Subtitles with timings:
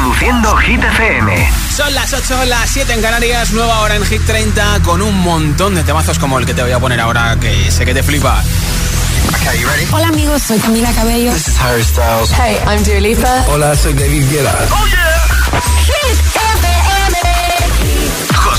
[0.00, 1.52] Reproduciendo Hit FM.
[1.76, 5.74] Son las 8, las 7 en Canarias, nueva hora en Hit 30 con un montón
[5.74, 8.42] de temazos como el que te voy a poner ahora que sé que te flipa.
[9.42, 11.30] Okay, Hola amigos, soy Camila Cabello.
[11.34, 12.30] This is Harry Styles.
[12.32, 13.44] Hey, I'm Dua Lipa.
[13.48, 14.58] Hola, soy David Guetta.
[14.70, 15.60] Oh yeah.
[15.84, 16.79] Hit FM.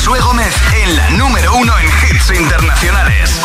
[0.04, 3.40] Josué Gómez en la número uno en hits internacionales.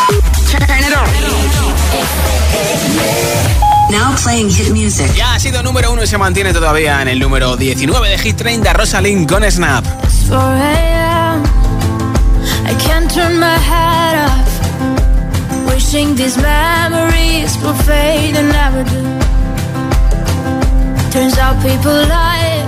[3.90, 5.12] Now playing hit music.
[5.14, 8.38] Ya ha sido número uno y se mantiene todavía en el número 19 de Hit
[8.38, 9.84] 30, Rosalind con Snap.
[9.84, 9.90] I
[12.86, 14.48] can't turn my head off.
[15.66, 19.02] Wishing these memories will fade and never do.
[21.10, 22.64] Turns out people lie.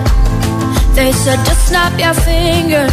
[0.94, 2.92] They said just snap your fingers.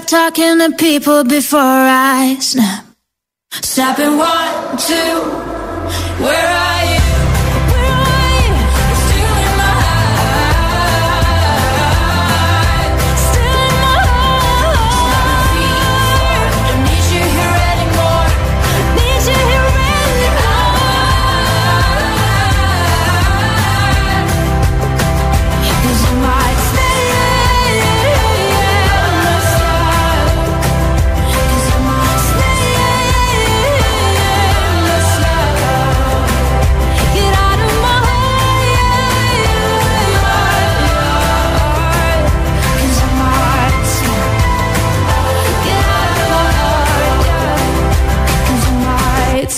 [0.00, 2.84] Stop talking to people before I snap.
[3.62, 5.20] Snapping one, two,
[6.24, 6.73] where are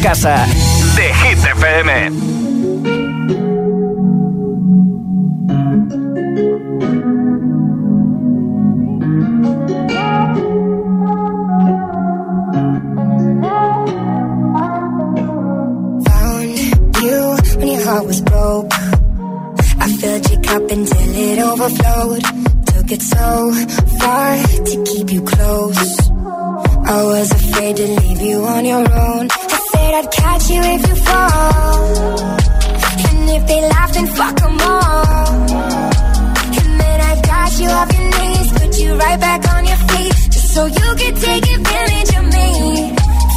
[0.00, 0.49] Casa
[39.00, 42.48] right back on your feet, just so you can take advantage of me.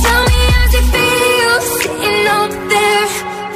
[0.03, 3.07] Tell me how's it feel sitting up there,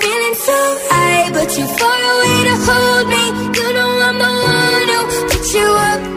[0.02, 0.58] feeling so
[0.90, 3.24] high, but too far away to hold me.
[3.58, 5.00] You know I'm the one who
[5.30, 6.17] put you up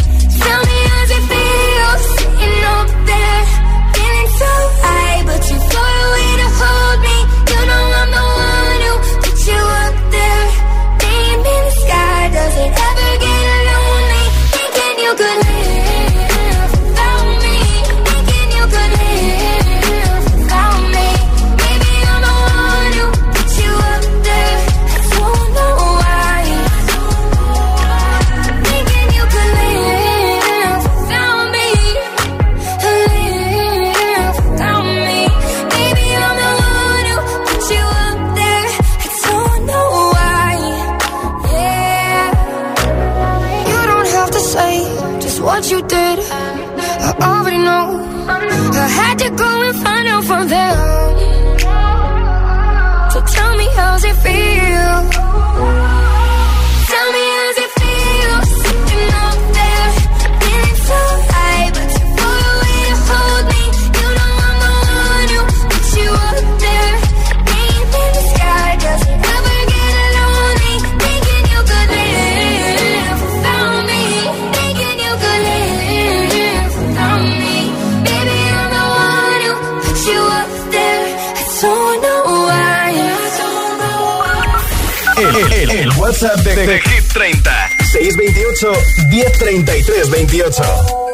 [86.21, 88.73] WhatsApp de, de Hit 30 628
[89.09, 90.63] 1033 28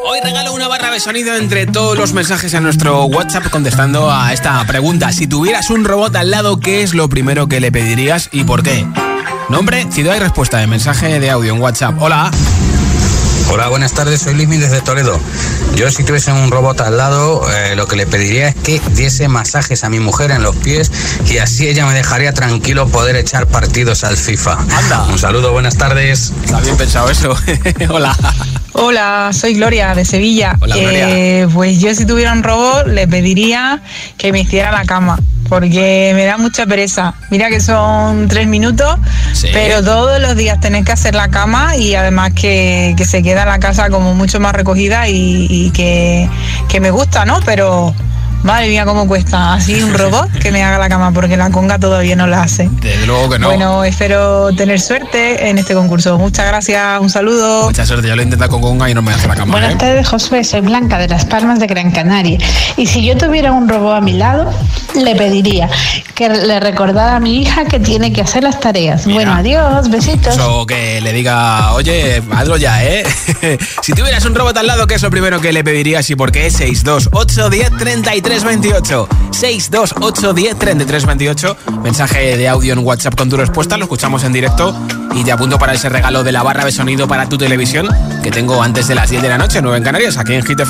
[0.04, 4.34] Hoy regalo una barra de sonido entre todos los mensajes en nuestro WhatsApp contestando a
[4.34, 5.10] esta pregunta.
[5.12, 8.62] Si tuvieras un robot al lado, ¿qué es lo primero que le pedirías y por
[8.62, 8.86] qué?
[9.48, 11.94] Nombre, ciudad y respuesta de mensaje de audio en WhatsApp.
[12.02, 12.30] Hola.
[13.50, 15.18] Hola, buenas tardes, soy Luismi desde Toledo.
[15.74, 19.26] Yo si tuviese un robot al lado, eh, lo que le pediría es que diese
[19.28, 20.92] masajes a mi mujer en los pies
[21.26, 24.58] y así ella me dejaría tranquilo poder echar partidos al FIFA.
[24.70, 25.04] Anda.
[25.04, 26.32] Un saludo, buenas tardes.
[26.44, 27.34] Está bien pensado eso.
[27.88, 28.14] Hola.
[28.74, 30.56] Hola, soy Gloria de Sevilla.
[30.60, 31.08] Hola, Gloria.
[31.08, 33.82] Eh, pues yo si tuviera un robot le pediría
[34.18, 37.14] que me hiciera la cama, porque me da mucha pereza.
[37.30, 38.96] Mira que son tres minutos,
[39.32, 39.48] Sí.
[39.52, 43.44] pero todos los días tenés que hacer la cama y además que, que se queda
[43.44, 46.28] la casa como mucho más recogida y, y que,
[46.68, 47.40] que me gusta, ¿no?
[47.44, 47.94] Pero,
[48.42, 49.54] Madre mía, cómo cuesta.
[49.54, 52.68] Así un robot que me haga la cama, porque la conga todavía no la hace.
[52.80, 53.48] Desde luego que no.
[53.48, 56.18] Bueno, espero tener suerte en este concurso.
[56.18, 57.64] Muchas gracias, un saludo.
[57.64, 59.52] Mucha suerte, yo lo he intentado con conga y no me hace la cama.
[59.52, 59.76] Buenas ¿eh?
[59.78, 60.44] tardes, Josué.
[60.44, 62.38] Soy Blanca de Las Palmas de Gran Canaria.
[62.76, 64.50] Y si yo tuviera un robot a mi lado,
[64.94, 65.68] le pediría
[66.14, 69.06] que le recordara a mi hija que tiene que hacer las tareas.
[69.06, 69.18] Mira.
[69.18, 70.34] Bueno, adiós, besitos.
[70.34, 73.04] Eso que le diga, oye, hazlo ya, ¿eh?
[73.82, 76.32] si tuvieras un robot al lado, ¿qué es lo primero que le pedirías y por
[76.32, 76.50] qué?
[76.50, 79.08] 628 10 33 28.
[79.30, 81.56] 628 10 33 28.
[81.82, 84.76] Mensaje de audio en WhatsApp con tu respuesta, lo escuchamos en directo
[85.14, 87.88] y te apunto para ese regalo de la barra de sonido para tu televisión
[88.22, 90.60] que tengo antes de las 10 de la noche, 9 en Canarias, aquí en Hit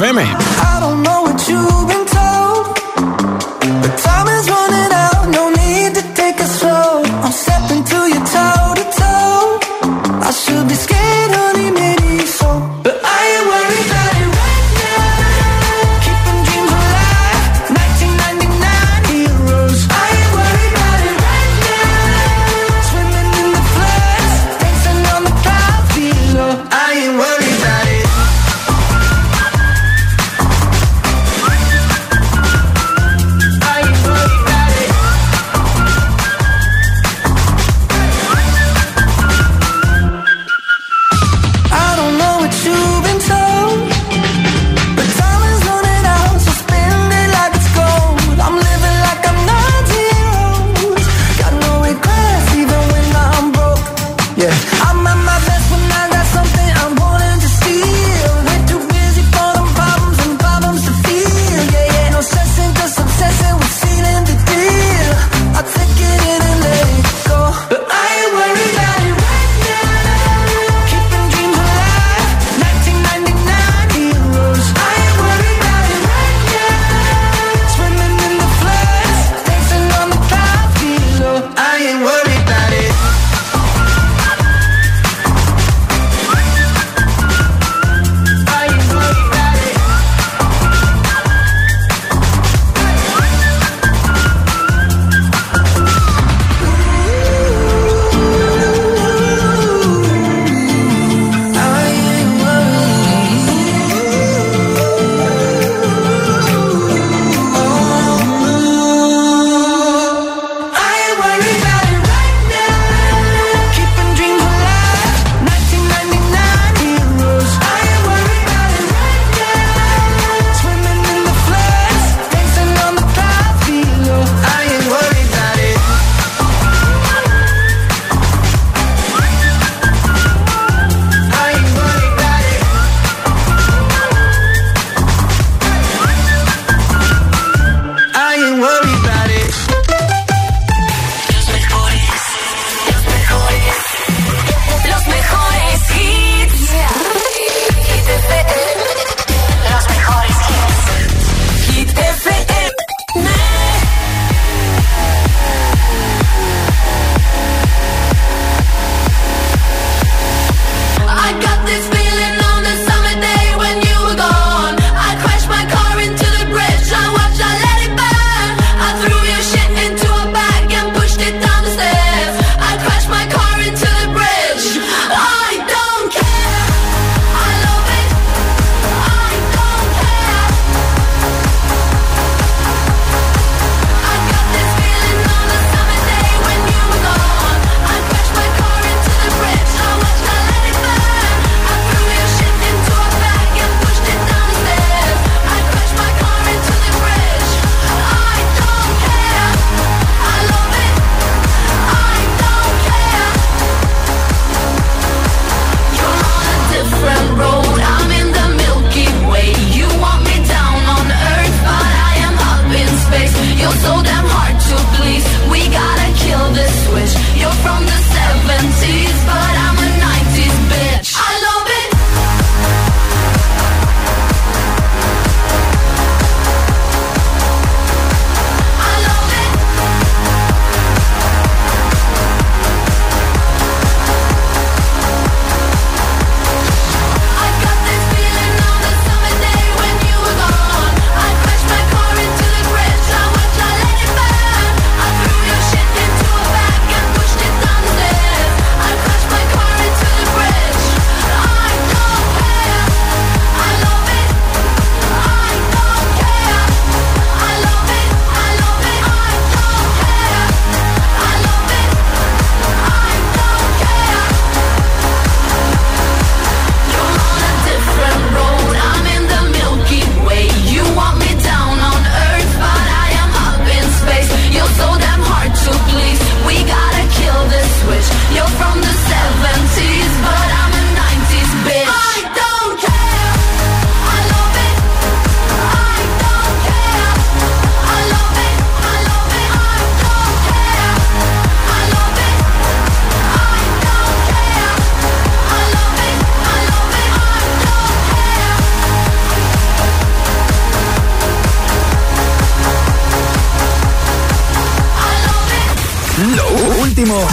[306.80, 307.26] último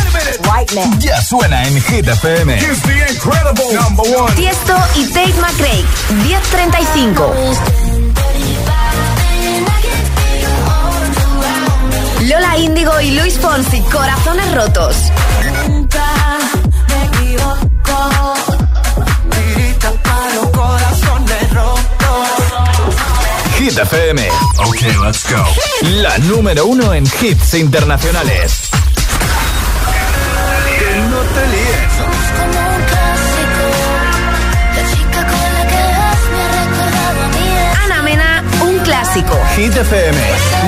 [0.99, 2.57] ya suena en Hit FM.
[4.35, 5.83] Tiesto y Tate McRae,
[6.23, 7.33] 1035.
[12.21, 14.95] Lola Índigo y Luis Fonsi, Corazones Rotos.
[23.57, 24.27] Hit FM.
[24.57, 25.43] Ok, let's go.
[26.01, 28.64] La número uno en hits internacionales.
[39.15, 39.39] Clásico.
[39.55, 40.17] Hit FM.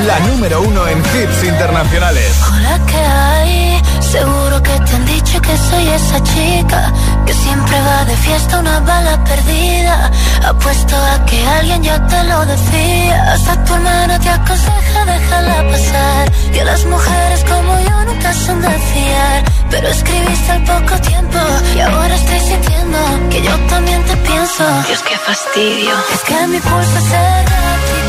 [0.05, 2.31] La número uno en hits internacionales.
[2.51, 3.81] Hola, ¿qué hay?
[4.01, 6.93] Seguro que te han dicho que soy esa chica
[7.25, 10.11] que siempre va de fiesta una bala perdida.
[10.45, 13.33] Apuesto a que alguien ya te lo decía.
[13.33, 16.31] Hasta tu hermana te aconseja déjala pasar.
[16.53, 19.43] Que las mujeres como yo nunca son de fiar.
[19.69, 21.39] Pero escribiste al poco tiempo
[21.75, 24.63] y ahora estoy sintiendo que yo también te pienso.
[24.87, 25.93] Dios, qué fastidio.
[26.13, 28.06] Es que mi pulso es errático.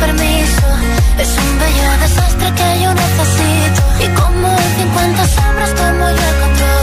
[0.00, 0.66] Permiso.
[1.18, 3.80] Es un bello desastre que yo necesito.
[4.04, 6.77] Y como en 50 sombras tomo yo el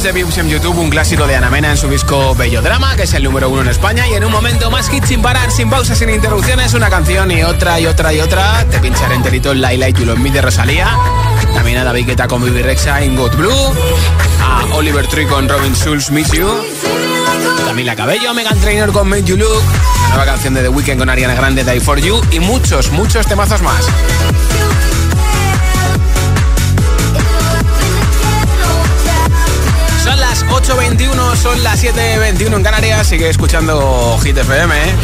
[0.00, 2.62] 5 millones de views en YouTube, un clásico de Ana Mena en su disco Bello
[2.62, 5.20] Drama, que es el número uno en España, y en un momento más hits sin
[5.20, 9.14] parar, sin pausas, sin interrupciones, una canción y otra y otra y otra, te pincharé
[9.14, 10.88] enterito el Laila y Love Me de Rosalía,
[11.54, 13.74] también a David Guetta con Bibi Rexa en God Blue,
[14.42, 16.48] a Oliver Tree con Robin Schulz Miss You,
[17.66, 19.62] Camila Cabello, Megan Trainor con Make You Look,
[20.02, 23.26] la nueva canción de The Weeknd con Ariana Grande, Die For You, y muchos, muchos
[23.26, 23.84] temazos más.
[30.62, 33.06] 8.21, son las 7.21 en Canarias.
[33.06, 34.94] Sigue escuchando Hit FM, ¿eh?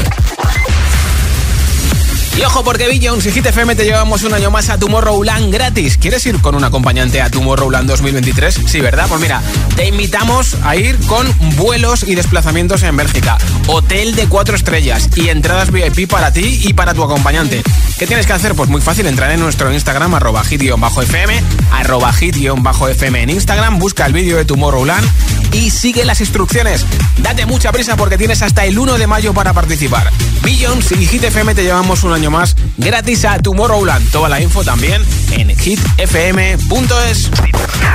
[2.36, 5.96] Y ojo porque Billions y Hit FM te llevamos un año más a Tomorrowland gratis.
[5.96, 8.60] ¿Quieres ir con un acompañante a Tomorrowland 2023?
[8.66, 9.06] Sí, ¿verdad?
[9.08, 9.40] Pues mira,
[9.74, 13.38] te invitamos a ir con vuelos y desplazamientos en Bélgica,
[13.68, 17.62] hotel de cuatro estrellas y entradas VIP para ti y para tu acompañante.
[17.98, 18.54] ¿Qué tienes que hacer?
[18.54, 24.12] Pues muy fácil, entrar en nuestro Instagram, arroba hit-fm, arroba hit-fm en Instagram, busca el
[24.12, 25.08] vídeo de Tomorrowland
[25.52, 26.84] y sigue las instrucciones.
[27.18, 30.12] Date mucha prisa porque tienes hasta el 1 de mayo para participar.
[30.42, 34.10] Billions y Hit FM te llevamos un año más gratis a Tomorrowland.
[34.10, 37.30] Toda la info también en hitfm.es.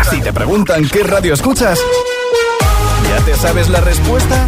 [0.10, 1.78] Si te preguntan qué radio escuchas,
[3.08, 4.48] ¿ya te sabes la respuesta?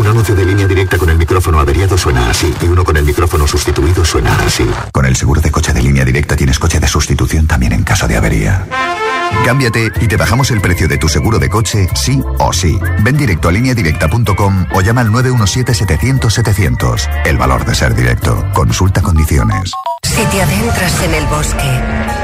[0.00, 3.04] Un anuncio de línea directa con el micrófono averiado suena así y uno con el
[3.04, 4.66] micrófono sustituido suena así.
[4.92, 8.08] Con el seguro de coche de línea directa tienes coche de sustitución también en caso
[8.08, 8.64] de avería.
[9.44, 12.78] Cámbiate y te bajamos el precio de tu seguro de coche, sí o sí.
[13.02, 17.26] Ven directo a lineadirecta.com o llama al 917-700-700.
[17.26, 18.42] El valor de ser directo.
[18.54, 19.72] Consulta condiciones.
[20.02, 21.78] Si te adentras en el bosque,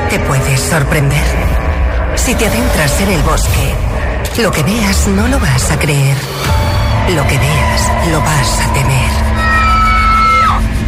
[0.09, 1.27] te puedes sorprender.
[2.15, 3.75] Si te adentras en el bosque,
[4.41, 6.17] lo que veas no lo vas a creer.
[7.15, 9.11] Lo que veas lo vas a temer.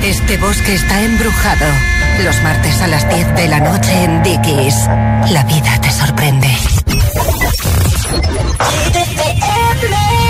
[0.03, 1.67] Este bosque está embrujado.
[2.25, 4.89] Los martes a las 10 de la noche en Dickies.
[5.31, 6.49] La vida te sorprende.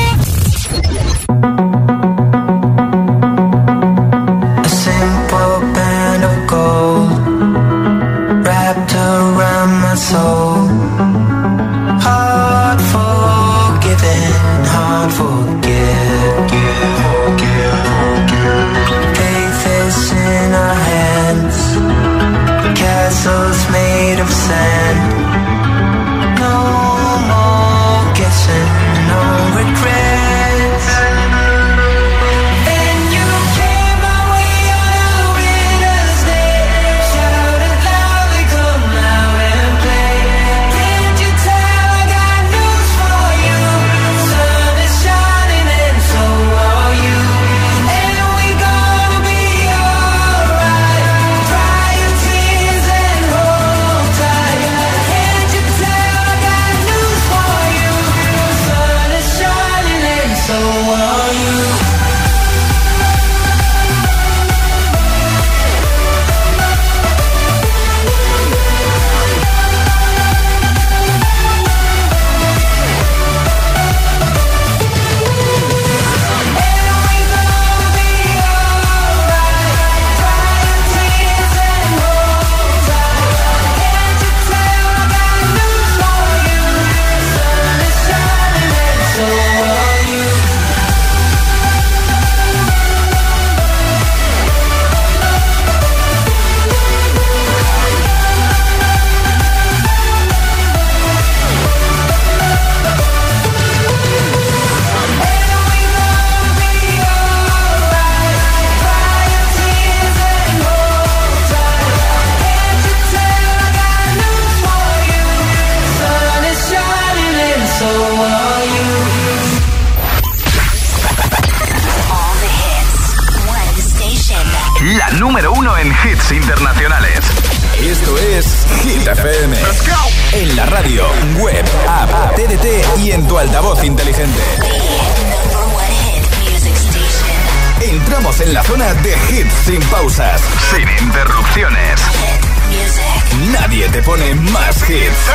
[144.68, 145.30] más hits.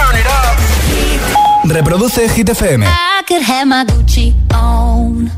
[1.65, 2.83] Reproduce Hit FM.
[2.85, 5.31] I could have my Gucci on.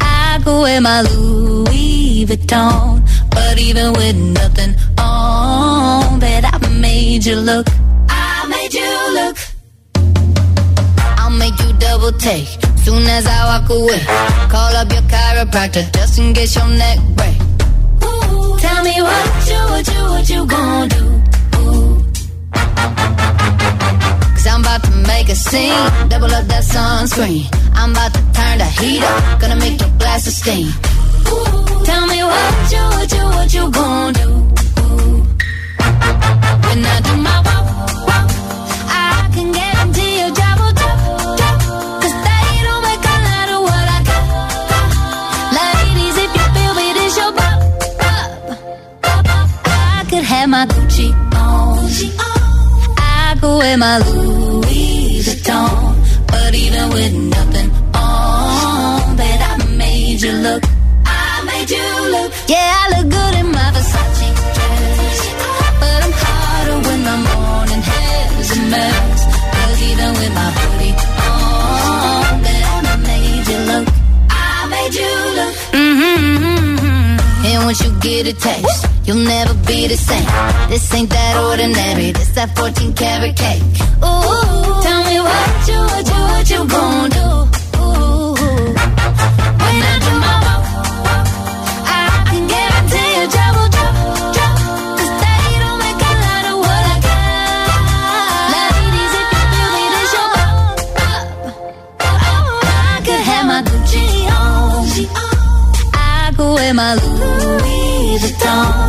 [0.00, 3.02] I could wear my Louis Vuitton.
[3.30, 7.66] But even with nothing on, bet I made you look.
[8.08, 9.36] I made you look.
[11.18, 12.48] I'll make you double take.
[12.84, 14.00] Soon as I walk away,
[14.48, 17.36] call up your chiropractor just in case your neck break.
[18.04, 21.27] Ooh, tell me what you, what you, what you gonna do?
[24.34, 26.08] Cause I'm about to make a scene.
[26.08, 27.46] Double up that sunscreen.
[27.74, 29.40] I'm about to turn the heat up.
[29.40, 30.68] Gonna make your glasses steam.
[30.68, 34.28] Ooh, tell me what you, what you, what you gonna do?
[36.66, 37.66] When I do my walk,
[38.08, 38.28] walk,
[38.90, 40.30] I can your
[42.88, 44.24] make a lot of what I got.
[46.24, 46.74] If you feel
[47.18, 47.30] your.
[49.66, 52.27] I could have my Gucci on.
[53.38, 55.94] I could wear my Louis Vuitton.
[56.26, 60.64] But even with nothing on, bet I made you look.
[61.06, 62.32] I made you look.
[62.48, 65.18] Yeah, I look good in my Versace dress.
[65.78, 69.20] But I'm hotter when my morning hair's a mess.
[69.54, 70.90] Cause even with my booty
[71.30, 73.86] on, bet I made you look.
[74.30, 75.54] I made you look.
[75.78, 77.46] Mm-hmm.
[77.46, 80.28] And once you get a taste, You'll never be the same.
[80.68, 82.12] This ain't that ordinary.
[82.12, 83.62] This that 14 karat cake.
[84.04, 87.28] Ooh, tell me what you, what you, what you gonna do?
[87.80, 88.36] Ooh,
[89.64, 90.60] when I do my walk,
[91.88, 93.24] I can guarantee
[95.24, 98.52] they don't make a lot of what I got.
[98.52, 100.04] Ladies, if you feel me, then
[100.36, 100.52] up.
[102.60, 104.04] I could have my Gucci
[104.36, 104.84] on.
[105.96, 108.87] I could wear my Louis Vuitton.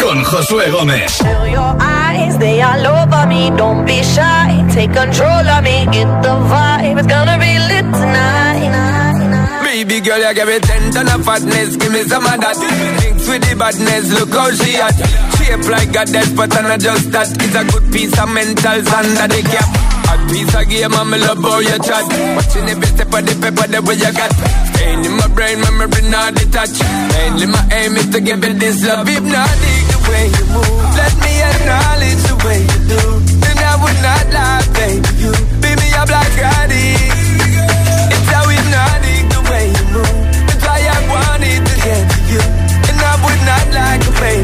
[0.00, 1.18] con Josué Gómez.
[2.42, 2.60] They
[3.28, 3.50] me.
[3.56, 5.86] Don't be shy, take control of me.
[5.92, 9.62] Get the vibe, it's gonna be lit tonight.
[9.62, 12.58] Baby girl, you give me ten ton of fatness, give me some of that.
[12.98, 14.98] Mix with the badness, look how she at.
[15.38, 16.34] Shape like a death,
[16.82, 17.30] just that.
[17.30, 19.70] It's a good piece of mental sand that cap.
[20.10, 20.66] A piece of
[21.86, 22.04] chat.
[23.70, 24.71] The way you got.
[25.04, 26.82] In my brain memory not detached.
[27.12, 29.08] Mainly my aim is to give it this love.
[29.08, 30.82] If not, dig the way you move.
[30.96, 33.02] Let me acknowledge the way you do.
[33.42, 35.08] Then I would not lie, baby.
[35.22, 36.70] You be me a black I.
[38.14, 40.22] It's how we not dig the way you move.
[40.52, 42.42] It's why I wanted to get to you.
[42.88, 44.41] And I would not like a baby.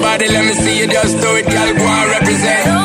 [0.00, 1.74] body, let me see you just do it, girl.
[1.74, 2.81] Go and represent.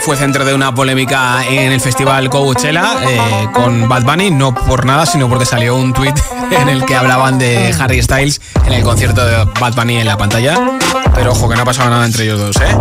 [0.00, 4.86] Fue centro de una polémica en el festival Coachella eh, con Bad Bunny, no por
[4.86, 6.14] nada, sino porque salió un tweet
[6.50, 10.16] en el que hablaban de Harry Styles en el concierto de Bad Bunny en la
[10.16, 10.58] pantalla.
[11.14, 12.76] Pero ojo, que no ha pasado nada entre ellos dos, ¿eh?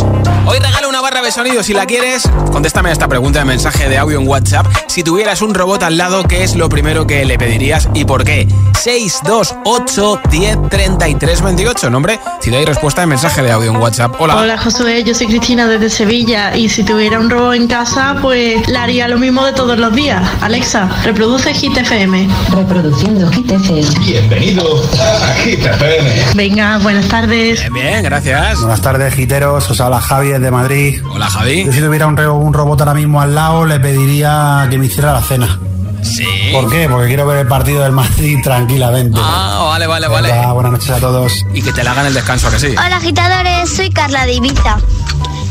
[0.45, 1.61] Hoy regalo una barra de sonido.
[1.61, 4.65] Si la quieres, contéstame a esta pregunta de mensaje de audio en WhatsApp.
[4.87, 8.23] Si tuvieras un robot al lado, ¿qué es lo primero que le pedirías y por
[8.23, 8.47] qué?
[8.79, 11.89] 628 10 33 28.
[11.89, 14.15] Nombre, ciudad y respuesta de mensaje de audio en WhatsApp.
[14.19, 14.37] Hola.
[14.37, 18.65] Hola Josué, yo soy Cristina desde Sevilla y si tuviera un robot en casa, pues
[18.67, 20.23] le haría lo mismo de todos los días.
[20.41, 22.29] Alexa, reproduce Hit FM.
[22.51, 23.99] Reproduciendo Hit FM.
[24.05, 26.09] Bienvenido a Hit FM.
[26.35, 27.59] Venga, buenas tardes.
[27.59, 28.59] Bien, bien, gracias.
[28.59, 29.69] Buenas tardes, giteros.
[29.69, 31.01] Os habla Javi desde Madrid.
[31.11, 31.65] Hola, Javi.
[31.65, 35.11] Yo si tuviera un, un robot ahora mismo al lado, le pediría que me hiciera
[35.11, 35.59] la cena.
[36.03, 36.25] Sí.
[36.53, 36.87] ¿Por qué?
[36.89, 39.19] Porque quiero ver el partido del Madrid tranquilamente.
[39.21, 40.31] Ah, vale, vale, vale.
[40.53, 41.45] Buenas noches a todos.
[41.53, 42.67] Y que te la hagan el descanso, que sí.
[42.71, 44.77] Hola agitadores, soy Carla de Ibiza.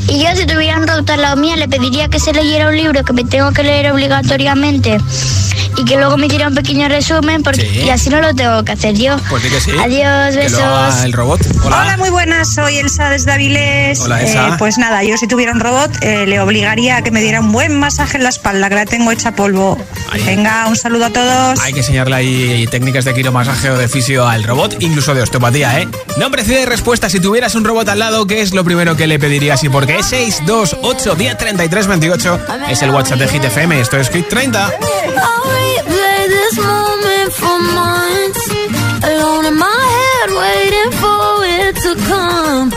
[0.08, 2.76] Y yo si tuviera un robot al lado mía le pediría que se leyera un
[2.76, 4.98] libro que me tengo que leer obligatoriamente
[5.76, 7.82] y que luego me hiciera un pequeño resumen porque Sí.
[7.84, 9.16] y así no lo tengo que hacer yo.
[9.28, 9.70] Pues di que sí.
[9.78, 11.04] Adiós, lo besos.
[11.04, 11.40] el robot.
[11.62, 11.82] Hola.
[11.82, 14.00] Hola, muy buenas, soy Elsa desde Avilés.
[14.00, 14.48] Hola, Elsa.
[14.48, 17.40] Eh, pues nada, yo si tuviera un robot eh, le obligaría a que me diera
[17.40, 19.78] un buen masaje en la espalda, que la tengo hecha polvo.
[20.26, 21.60] Venga, un saludo a todos.
[21.60, 25.80] Hay que enseñarle ahí técnicas de quiromasaje o de fisio al robot, incluso de osteopatía,
[25.80, 25.88] ¿eh?
[26.16, 27.08] Nombre, ciudad y respuesta.
[27.10, 29.86] Si tuvieras un robot al lado, ¿qué es lo primero que le pedirías y por
[29.86, 29.97] qué?
[30.02, 32.38] 628 10 33 28
[32.70, 33.80] es el WhatsApp de Hit FM.
[33.80, 34.58] Esto es Hit 30.
[34.58, 34.72] I'll
[35.50, 38.48] replay this moment for months.
[39.02, 42.70] Alone in my head, waiting for it to come.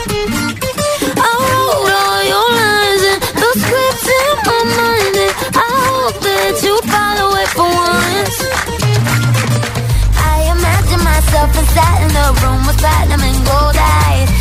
[1.18, 5.16] I wrote all your lines and the scripts in my mind.
[5.22, 8.38] And I hope that you follow it for once.
[10.18, 14.41] I imagine myself inside in the room with platinum gold eyes.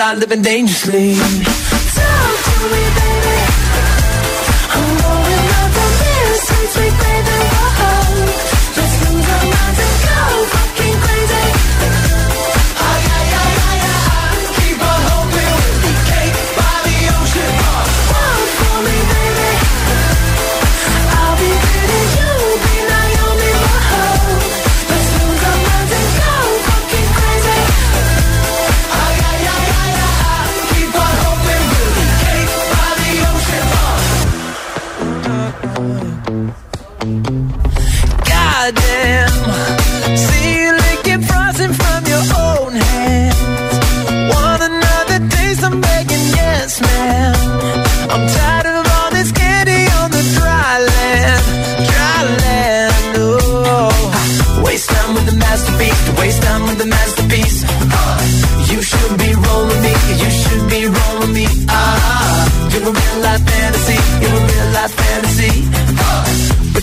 [0.00, 1.14] start living dangerously.
[1.14, 1.44] Talk
[2.46, 3.38] to me, baby.
[4.72, 7.38] I'm going out the mirror, sweet, sweet baby.
[7.52, 8.24] Whoa.
[8.76, 9.96] Let's lose our minds and
[10.54, 10.59] go.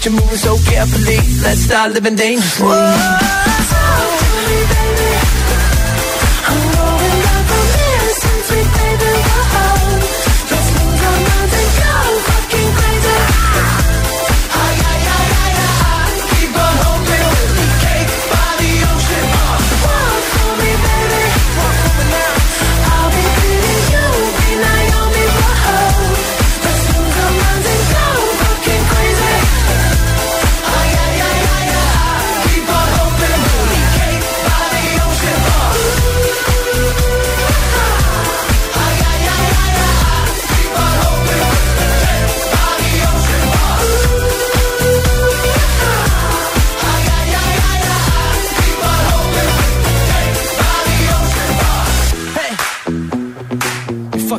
[0.07, 1.17] you moving so carefully.
[1.43, 2.67] Let's start living dangerously.
[2.67, 3.66] Whoa.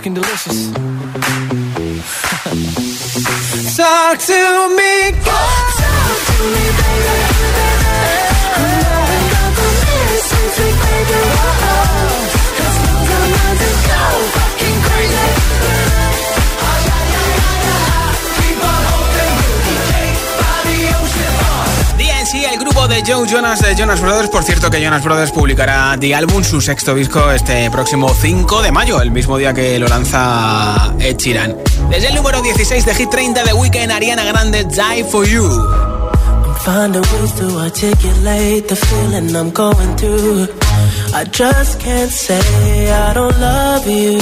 [0.09, 0.73] looking delicious.
[3.77, 6.78] Talk to me, talk to me.
[23.07, 24.29] Joe Jonas de Jonas Brothers.
[24.29, 28.73] Por cierto, que Jonas Brothers publicará The Album, su sexto disco, este próximo 5 de
[28.73, 31.57] mayo, el mismo día que lo lanza Ed Sheeran.
[31.91, 35.49] Desde el número 16 de Hit 30 de Weekend, Ariana Grande, Die for You.
[36.67, 40.49] Ways to articulate the feeling I'm going through.
[41.15, 44.19] I just can't say I don't love you.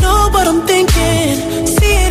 [0.00, 1.89] Know what I'm thinking.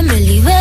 [0.00, 0.59] Que me libera.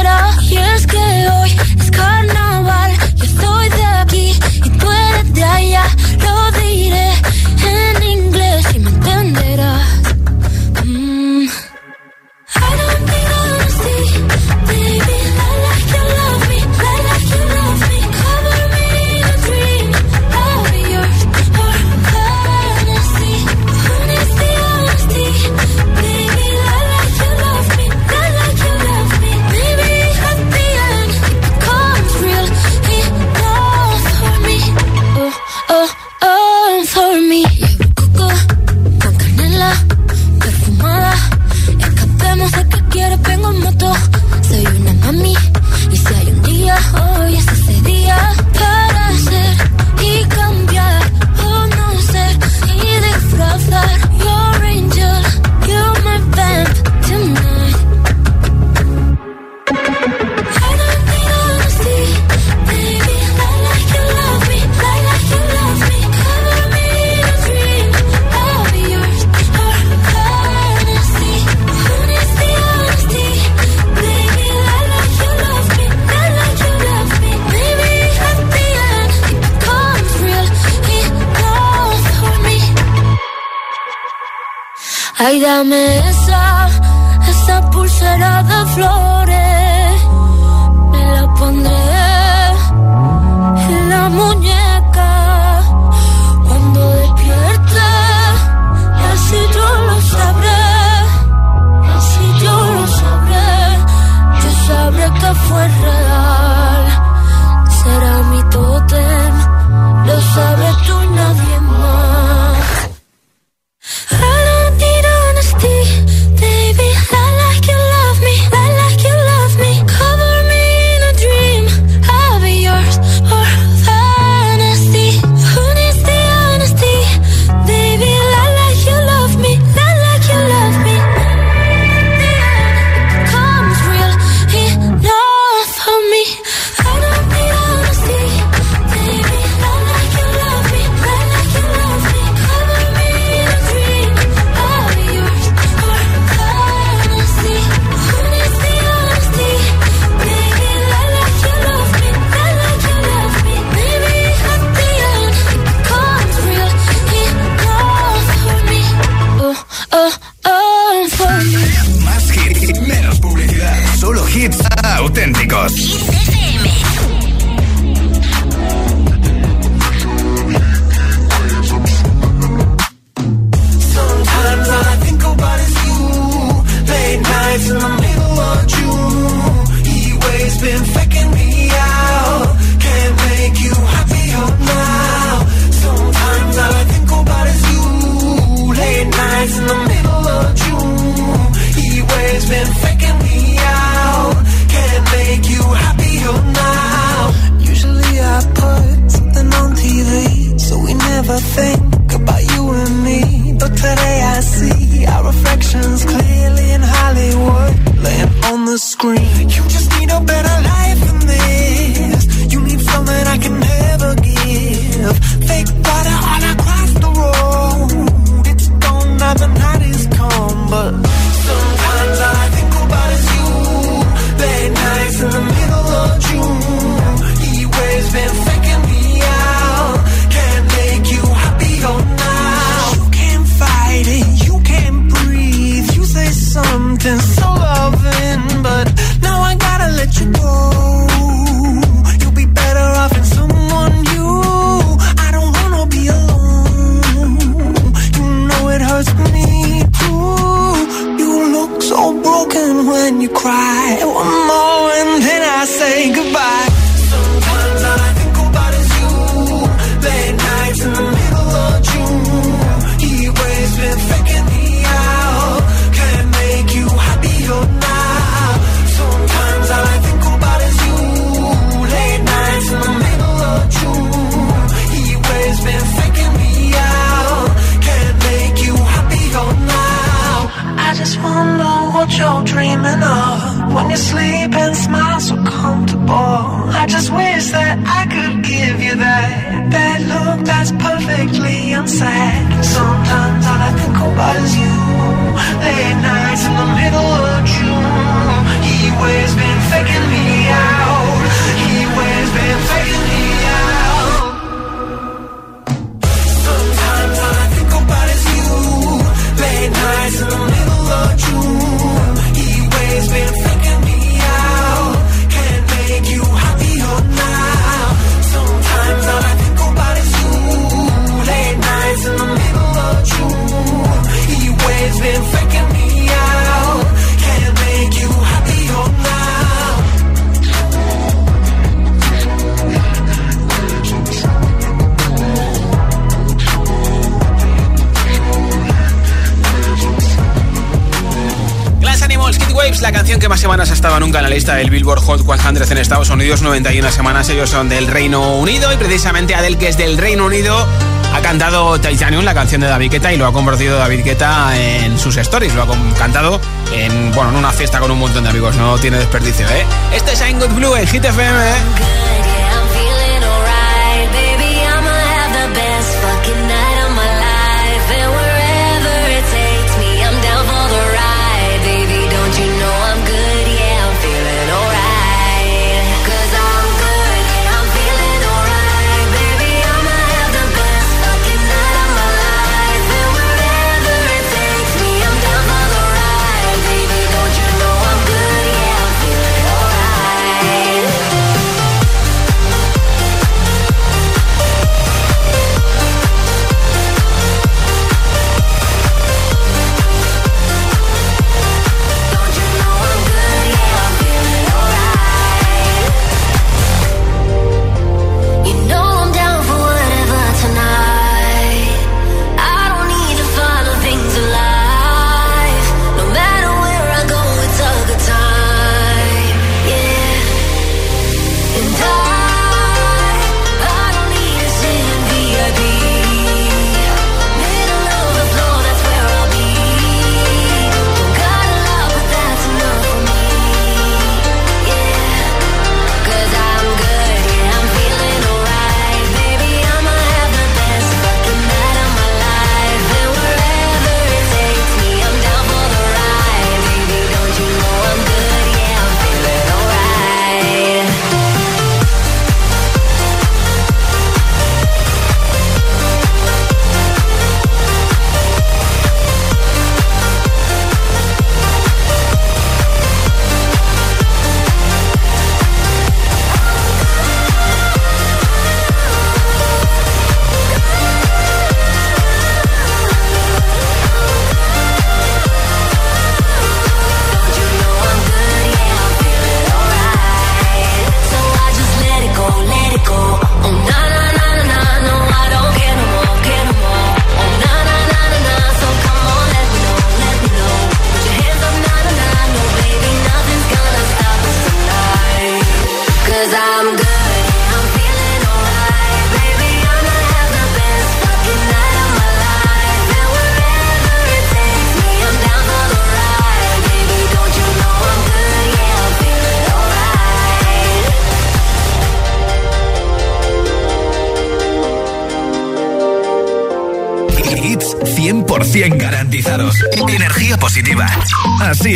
[342.78, 345.72] La canción que más semanas ha estado nunca en la lista del Billboard Hot 100
[345.72, 347.28] en Estados Unidos, 91 semanas.
[347.30, 350.67] Ellos son del Reino Unido y precisamente Adele, que es del Reino Unido,
[351.11, 354.99] ha cantado Titanium, la canción de David Guetta, y lo ha convertido David Guetta en
[354.99, 355.55] sus stories.
[355.55, 355.67] Lo ha
[355.97, 356.39] cantado
[356.72, 358.55] en, bueno, en una fiesta con un montón de amigos.
[358.55, 359.65] No tiene desperdicio, ¿eh?
[359.91, 361.39] Este es I'm Good Blue en Hit FM.
[361.39, 362.09] Así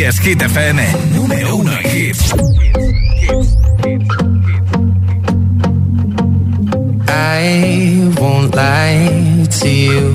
[0.06, 0.82] es, Hit FM.
[1.12, 2.34] Número uno en hits.
[7.08, 10.14] I won't lie to you.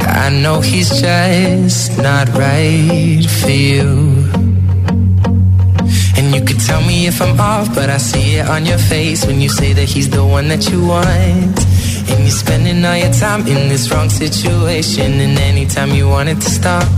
[0.00, 4.24] I know he's just not right for you.
[6.16, 9.26] And you could tell me if I'm off, but I see it on your face
[9.26, 11.58] when you say that he's the one that you want.
[12.10, 16.40] And you're spending all your time in this wrong situation, and anytime you want it
[16.40, 16.97] to stop